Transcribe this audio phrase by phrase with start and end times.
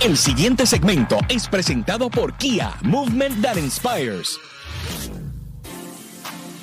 [0.00, 4.38] El siguiente segmento es presentado por Kia, Movement That Inspires.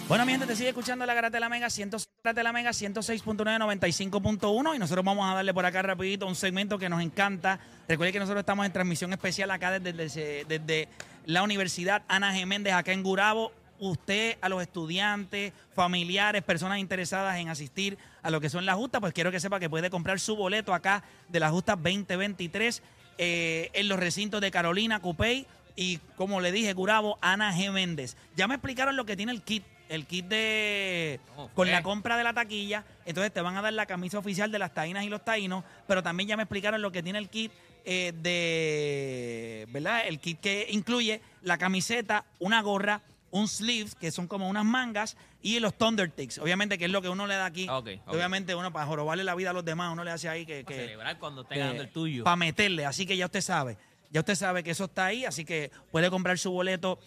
[0.08, 1.90] Bueno, mi gente, te sigue escuchando la Garata de la Mega, 100,
[2.34, 6.80] de la Mega 106.9, 95.1 y nosotros vamos a darle por acá rapidito un segmento
[6.80, 7.60] que nos encanta.
[7.90, 10.88] Recuerde que nosotros estamos en transmisión especial acá desde, desde,
[11.26, 13.52] la Universidad Ana Geméndez, acá en Gurabo.
[13.78, 19.02] Usted, a los estudiantes, familiares, personas interesadas en asistir a lo que son las justas,
[19.02, 22.82] pues quiero que sepa que puede comprar su boleto acá de las justas 2023
[23.18, 27.72] eh, en los recintos de Carolina, Cupey y, como le dije, Gurabo, Ana G.
[27.72, 28.18] Méndez.
[28.36, 31.20] Ya me explicaron lo que tiene el kit el kit de
[31.54, 34.60] con la compra de la taquilla, entonces te van a dar la camisa oficial de
[34.60, 37.52] las taínas y los taínos, pero también ya me explicaron lo que tiene el kit
[37.86, 40.08] eh, de, ¿verdad?
[40.08, 45.18] El kit que incluye la camiseta, una gorra, un sleeve, que son como unas mangas,
[45.42, 47.68] y los Thunder Ticks, obviamente, que es lo que uno le da aquí.
[47.70, 50.64] Obviamente, uno para jorobarle la vida a los demás, uno le hace ahí que...
[50.64, 52.24] Para celebrar cuando esté ganando el tuyo.
[52.24, 53.78] Para meterle, así que ya usted sabe.
[54.12, 57.00] Ya usted sabe que eso está ahí, así que puede comprar su boleto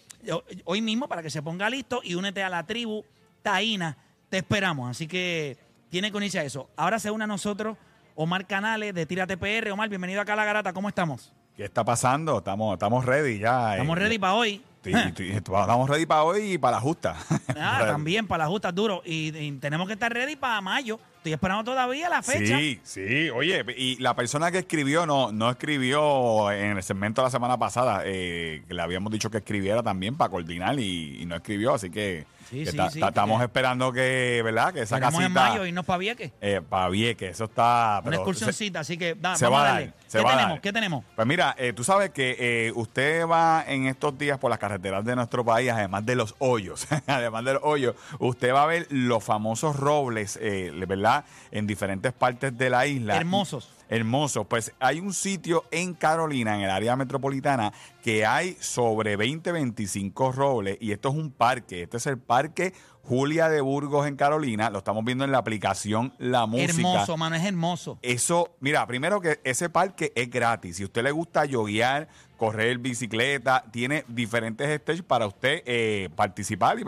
[0.65, 3.03] hoy mismo para que se ponga listo y únete a la tribu
[3.41, 3.97] Taína.
[4.29, 5.57] Te esperamos, así que
[5.89, 6.69] tiene que unirse a eso.
[6.75, 7.77] Ahora se une a nosotros
[8.13, 9.71] Omar Canales de Tírate PR.
[9.71, 11.33] Omar, bienvenido acá a La Garata, ¿cómo estamos?
[11.55, 12.37] ¿Qué está pasando?
[12.37, 13.73] Estamos, estamos ready ya.
[13.73, 14.61] Estamos eh, ready para hoy.
[14.83, 17.15] Estamos ready para hoy y para la justa.
[17.57, 19.01] Ah, también para la justa duro.
[19.05, 20.99] y tenemos que estar ready para mayo.
[21.19, 22.57] Estoy esperando todavía la fecha.
[22.57, 23.29] Sí, sí.
[23.31, 27.57] Oye, y la persona que escribió no, no escribió en el segmento de la semana
[27.57, 31.89] pasada, eh, que le habíamos dicho que escribiera también para coordinar y, no escribió, así
[31.89, 34.73] que, estamos esperando que, ¿verdad?
[34.73, 35.25] Que esa casita...
[35.25, 36.31] en mayo y no para Vieques.
[36.39, 38.01] Eh, para Vieques, eso está...
[38.05, 39.93] Una excursioncita, así que se va a, darle.
[40.09, 40.59] ¿Qué tenemos?
[40.61, 41.05] ¿Qué tenemos?
[41.17, 45.03] Pues mira, eh, tú sabes que eh, usted va en estos días por las carreteras
[45.03, 48.87] de nuestro país, además de los hoyos, además de los hoyos, usted va a ver
[48.89, 50.39] los famosos robles,
[50.87, 51.08] ¿verdad?
[51.51, 53.15] En diferentes partes de la isla.
[53.17, 53.78] Hermosos.
[53.89, 54.45] Hermosos.
[54.47, 57.73] Pues hay un sitio en Carolina, en el área metropolitana,
[58.03, 60.77] que hay sobre 20, 25 robles.
[60.79, 61.83] Y esto es un parque.
[61.83, 62.73] Este es el parque
[63.09, 64.69] Julia de Burgos en Carolina.
[64.69, 66.71] Lo estamos viendo en la aplicación La Música.
[66.73, 67.97] Hermoso, mano, es hermoso.
[68.03, 70.77] Eso, mira, primero que ese parque es gratis.
[70.77, 72.07] Si a usted le gusta yoguear,
[72.37, 76.83] correr bicicleta, tiene diferentes stages para usted eh, participar y,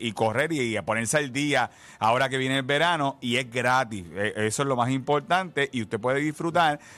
[0.00, 4.04] y, correr y, ponerse al día ahora que viene el verano y es gratis.
[4.14, 6.45] E, eso es lo más importante y usted puede disfrutar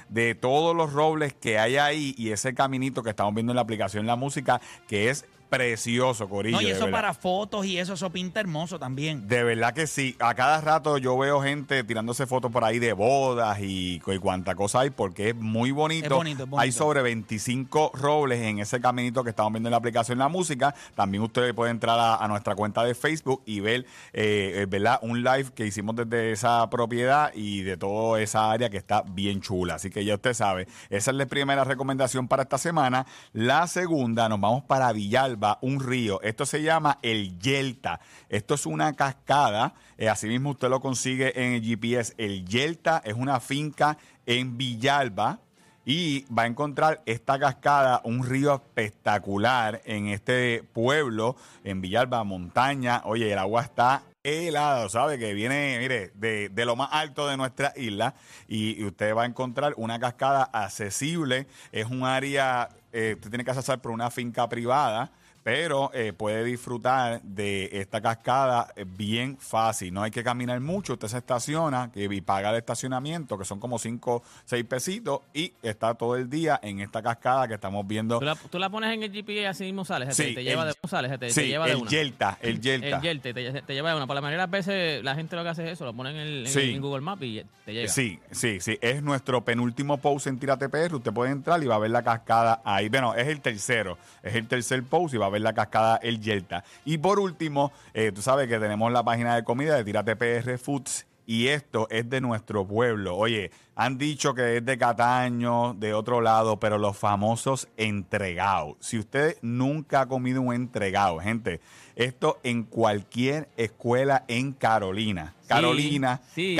[0.09, 3.62] de todos los robles que hay ahí y ese caminito que estamos viendo en la
[3.62, 6.56] aplicación La Música que es precioso, Corillo.
[6.56, 9.26] No, y eso para fotos y eso, eso pinta hermoso también.
[9.26, 10.16] De verdad que sí.
[10.20, 14.54] A cada rato yo veo gente tirándose fotos por ahí de bodas y, y cuánta
[14.54, 16.06] cosa hay, porque es muy bonito.
[16.06, 16.60] Es bonito, es bonito.
[16.60, 20.75] Hay sobre 25 robles en ese caminito que estamos viendo en la aplicación La Música.
[20.94, 24.98] También usted puede entrar a, nuestra cuenta de Facebook y ver, eh, eh, ¿verdad?
[25.03, 29.41] Un live que hicimos desde esa propiedad y de toda esa área que está bien
[29.41, 29.76] chula.
[29.76, 33.06] Así que ya usted sabe, esa es la primera recomendación para esta semana.
[33.32, 36.21] La segunda, nos vamos para Villalba un río.
[36.22, 38.00] Esto se llama el Yelta.
[38.28, 39.75] Esto es una cascada.
[39.97, 42.15] Eh, asimismo, usted lo consigue en el GPS.
[42.19, 45.41] El Yelta es una finca en Villalba.
[45.84, 51.34] Y va a encontrar esta cascada, un río espectacular en este pueblo,
[51.65, 53.00] en Villalba, montaña.
[53.06, 55.19] Oye, el agua está helado, ¿sabe?
[55.19, 58.15] Que viene, mire, de, de, lo más alto de nuestra isla
[58.47, 61.47] y, usted va a encontrar una cascada accesible.
[61.72, 65.12] Es un área, eh, usted tiene que pasar por una finca privada
[65.48, 69.94] pero eh, puede disfrutar de esta cascada eh, bien fácil.
[69.94, 73.78] No hay que caminar mucho, usted se estaciona y paga el estacionamiento, que son como
[73.78, 78.20] 5, 6 pesitos, y está todo el día en esta cascada que estamos viendo.
[78.50, 80.14] ¿Tú la, pones en el GPS y así mismo sales?
[80.14, 82.97] Sí, te, lleva de, sales, te, sí, lleva de el Yelta, el Yelta.
[82.98, 84.06] El Yelta, te, lleva de una.
[84.06, 86.47] Por la mayoría de veces la gente lo que hace es eso, lo ponen en,
[86.47, 87.88] en, Google Maps y te llega.
[87.88, 88.76] Sí, sí, sí.
[88.82, 90.94] Es nuestro penúltimo post en Tírate PR.
[90.94, 92.91] Usted puede entrar y va a ver la cascada ahí.
[92.91, 93.97] Bueno, es el tercero.
[94.22, 96.65] Es el tercer post y va a ver la cascada El Yelta.
[96.84, 100.59] Y por último, eh, tú sabes que tenemos la página de comida de Tírate PR
[100.59, 103.15] Foods y esto es de nuestro pueblo.
[103.15, 108.77] Oye, han dicho que es de Cataño, de otro lado, pero los famosos entregados.
[108.80, 111.60] Si usted nunca ha comido un entregado, gente,
[111.97, 115.34] esto en cualquier escuela en Carolina.
[115.47, 116.57] Carolina, sí,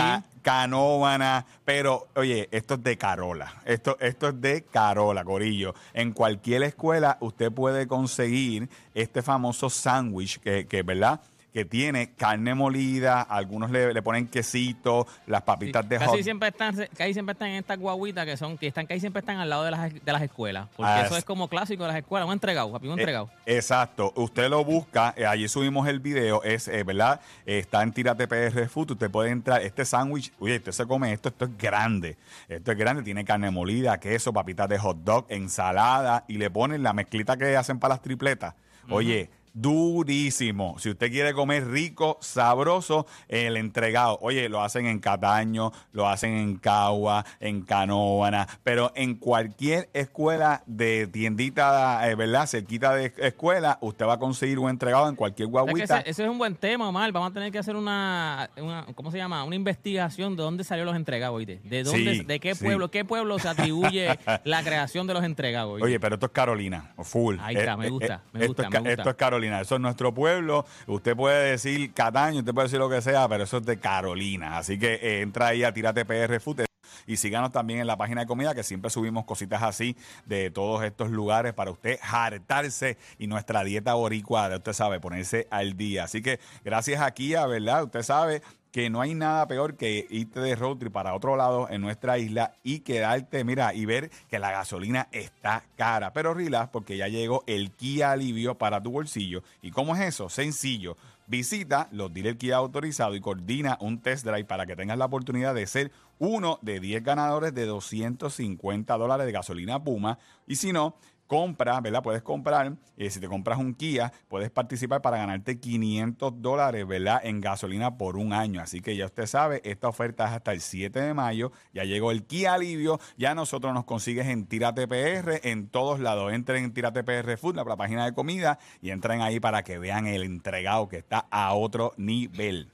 [0.49, 3.61] Canóvana, pero oye, esto es de Carola.
[3.67, 5.75] Esto, esto es de Carola, Corillo.
[5.93, 11.21] En cualquier escuela usted puede conseguir este famoso sándwich que, que, ¿verdad?
[11.58, 17.12] Que tiene carne molida, algunos le, ponen quesito, las papitas de casi siempre están Casi
[17.12, 19.72] siempre están en estas guaguitas que son que están casi siempre están al lado de
[19.72, 22.87] las, de las escuelas, porque eso es como clásico de las escuelas, un entregado, papi,
[22.87, 23.31] un eh, entregado.
[23.44, 28.28] exacto, usted lo busca, eh, allí subimos el video, es eh, verdad, está en Tírate
[28.28, 32.19] PR Food, usted puede entrar, este sándwich, oye, usted se come esto, esto es grande,
[32.49, 36.84] esto es grande, tiene carne molida, queso, papitas de hot dog, ensalada y le ponen
[36.84, 38.54] la mezclita que hacen para las tripletas.
[38.90, 39.28] Oye,
[39.60, 40.76] durísimo.
[40.78, 44.19] Si usted quiere comer rico, sabroso, el entregado.
[44.22, 50.62] Oye, lo hacen en Cataño, lo hacen en Cagua, en Canóvana, pero en cualquier escuela
[50.66, 52.46] de tiendita, eh, ¿verdad?
[52.46, 56.00] Cerquita de escuela, usted va a conseguir un entregado en cualquier guaguita.
[56.00, 57.11] ese, es un buen tema, Omar.
[57.12, 58.50] Vamos a tener que hacer una,
[58.94, 59.44] ¿cómo se llama?
[59.44, 63.49] Una investigación de dónde salieron los entregados, ¿De dónde, de qué pueblo, qué pueblo se
[63.49, 65.81] atribuye la creación de los entregados?
[65.82, 67.37] Oye, pero esto es Carolina, full.
[67.40, 68.93] Ahí está, me gusta, me gusta, me gusta.
[68.93, 69.48] Esto es Carolina.
[69.53, 70.65] Eso es nuestro pueblo.
[70.87, 74.59] Usted puede decir Cataño, usted puede decir lo que sea, pero eso es de Carolina.
[74.59, 76.69] Así que eh, entra ahí a Tírate PR Food
[77.09, 79.97] y síganos también en la página de comida que siempre subimos cositas así
[80.27, 85.77] de todos estos lugares para usted hartarse y nuestra dieta boricua, usted sabe, ponerse al
[85.77, 86.05] día.
[86.05, 88.43] Así que gracias aquí a verdad, usted sabe,
[88.73, 92.19] que no hay nada peor que irte de road trip para otro lado en nuestra
[92.19, 96.12] isla y quedarte, mira, y ver que la gasolina está cara.
[96.12, 99.43] Pero relax, porque ya llegó el Kia Alivio para tu bolsillo.
[99.62, 100.29] ¿Y cómo es eso?
[100.29, 100.97] Sencillo.
[101.26, 105.55] Visita los dealers Kia autorizados y coordina un test drive para que tengas la oportunidad
[105.55, 110.19] de ser uno de 10 ganadores de 250 dólares de gasolina Puma.
[110.47, 110.97] Y si no,
[111.28, 112.02] compra, ¿verdad?
[112.02, 117.20] Puedes comprar, eh, si te compras un Kia, puedes participar para ganarte 500 dólares, ¿verdad?
[117.22, 118.60] En gasolina por un año.
[118.60, 121.52] Así que ya usted sabe, esta oferta es hasta el 7 de mayo.
[121.72, 122.98] Ya llegó el Kia Alivio.
[123.16, 126.32] Ya nosotros nos consigues en Tírate PR en todos lados.
[126.32, 130.06] Entren en Tírate PR Food, la página de comida, y entren ahí para que vean
[130.06, 132.72] el entregado que está a otro nivel.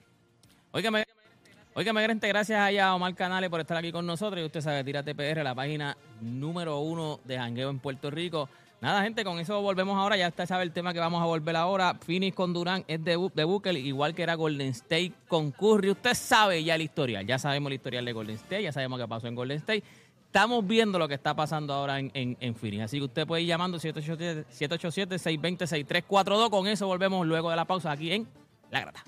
[0.70, 1.04] Óigame.
[1.76, 4.40] Oiga, gente, gracias a Omar Canales por estar aquí con nosotros.
[4.40, 8.48] Y usted sabe, Tírate PR, la página número uno de jangueo en Puerto Rico.
[8.80, 10.16] Nada, gente, con eso volvemos ahora.
[10.16, 11.94] Ya usted sabe el tema que vamos a volver ahora.
[11.94, 15.90] Phoenix con Durán es de, de igual que era Golden State con Curry.
[15.90, 17.22] Usted sabe ya la historia.
[17.22, 19.82] Ya sabemos la historia de Golden State, ya sabemos qué pasó en Golden State.
[20.26, 22.80] Estamos viendo lo que está pasando ahora en, en.
[22.82, 26.50] Así que usted puede ir llamando 787-620-6342.
[26.50, 28.28] Con eso volvemos luego de la pausa aquí en
[28.70, 29.02] La Grata.